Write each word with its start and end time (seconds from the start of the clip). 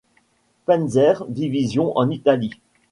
Panzer-Division 0.65 1.95
en 1.95 2.09
Italie. 2.09 2.55